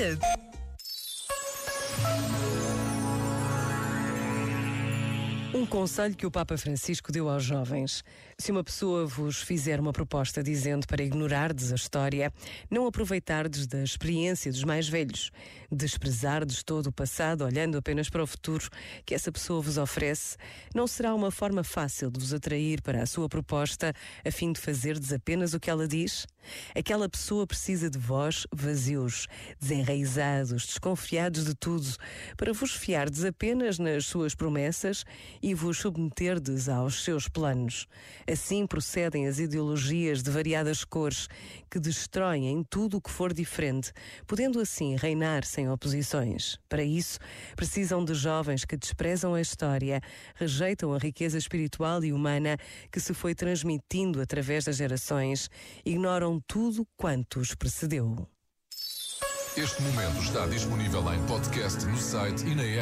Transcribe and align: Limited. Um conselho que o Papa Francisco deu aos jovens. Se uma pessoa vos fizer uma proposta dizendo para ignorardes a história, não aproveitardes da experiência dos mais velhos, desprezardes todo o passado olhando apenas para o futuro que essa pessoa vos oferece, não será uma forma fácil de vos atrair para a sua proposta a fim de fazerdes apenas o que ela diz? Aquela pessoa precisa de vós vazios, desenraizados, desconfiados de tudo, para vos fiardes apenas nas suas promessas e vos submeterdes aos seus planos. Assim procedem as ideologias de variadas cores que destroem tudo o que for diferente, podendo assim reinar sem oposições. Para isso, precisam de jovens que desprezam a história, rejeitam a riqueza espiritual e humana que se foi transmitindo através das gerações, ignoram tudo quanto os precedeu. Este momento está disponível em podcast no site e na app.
Limited. 0.00 0.49
Um 5.52 5.66
conselho 5.66 6.14
que 6.14 6.24
o 6.24 6.30
Papa 6.30 6.56
Francisco 6.56 7.10
deu 7.10 7.28
aos 7.28 7.42
jovens. 7.42 8.04
Se 8.38 8.52
uma 8.52 8.62
pessoa 8.62 9.04
vos 9.04 9.42
fizer 9.42 9.80
uma 9.80 9.92
proposta 9.92 10.44
dizendo 10.44 10.86
para 10.86 11.02
ignorardes 11.02 11.72
a 11.72 11.74
história, 11.74 12.32
não 12.70 12.86
aproveitardes 12.86 13.66
da 13.66 13.82
experiência 13.82 14.52
dos 14.52 14.62
mais 14.62 14.88
velhos, 14.88 15.32
desprezardes 15.70 16.62
todo 16.62 16.86
o 16.86 16.92
passado 16.92 17.44
olhando 17.44 17.76
apenas 17.76 18.08
para 18.08 18.22
o 18.22 18.26
futuro 18.28 18.68
que 19.04 19.12
essa 19.12 19.32
pessoa 19.32 19.60
vos 19.60 19.76
oferece, 19.76 20.36
não 20.72 20.86
será 20.86 21.12
uma 21.14 21.32
forma 21.32 21.64
fácil 21.64 22.12
de 22.12 22.20
vos 22.20 22.32
atrair 22.32 22.80
para 22.80 23.02
a 23.02 23.06
sua 23.06 23.28
proposta 23.28 23.92
a 24.24 24.30
fim 24.30 24.52
de 24.52 24.60
fazerdes 24.60 25.12
apenas 25.12 25.52
o 25.52 25.58
que 25.58 25.68
ela 25.68 25.88
diz? 25.88 26.26
Aquela 26.74 27.08
pessoa 27.08 27.46
precisa 27.46 27.90
de 27.90 27.98
vós 27.98 28.46
vazios, 28.52 29.26
desenraizados, 29.60 30.64
desconfiados 30.64 31.44
de 31.44 31.54
tudo, 31.54 31.86
para 32.36 32.52
vos 32.52 32.72
fiardes 32.72 33.24
apenas 33.24 33.78
nas 33.78 34.06
suas 34.06 34.34
promessas 34.34 35.04
e 35.42 35.54
vos 35.54 35.78
submeterdes 35.78 36.68
aos 36.68 37.02
seus 37.02 37.28
planos. 37.28 37.86
Assim 38.30 38.66
procedem 38.66 39.26
as 39.26 39.38
ideologias 39.38 40.22
de 40.22 40.30
variadas 40.30 40.84
cores 40.84 41.28
que 41.70 41.78
destroem 41.78 42.64
tudo 42.68 42.98
o 42.98 43.00
que 43.00 43.10
for 43.10 43.32
diferente, 43.32 43.92
podendo 44.26 44.60
assim 44.60 44.96
reinar 44.96 45.44
sem 45.44 45.70
oposições. 45.70 46.58
Para 46.68 46.82
isso, 46.82 47.18
precisam 47.56 48.04
de 48.04 48.14
jovens 48.14 48.64
que 48.64 48.76
desprezam 48.76 49.34
a 49.34 49.40
história, 49.40 50.00
rejeitam 50.34 50.92
a 50.92 50.98
riqueza 50.98 51.38
espiritual 51.38 52.04
e 52.04 52.12
humana 52.12 52.56
que 52.90 53.00
se 53.00 53.14
foi 53.14 53.34
transmitindo 53.34 54.20
através 54.20 54.64
das 54.64 54.76
gerações, 54.76 55.48
ignoram 55.84 56.40
tudo 56.46 56.86
quanto 56.96 57.40
os 57.40 57.54
precedeu. 57.54 58.28
Este 59.56 59.82
momento 59.82 60.22
está 60.22 60.46
disponível 60.46 61.02
em 61.12 61.26
podcast 61.26 61.84
no 61.84 61.96
site 61.96 62.46
e 62.46 62.54
na 62.54 62.62
app. 62.62 62.78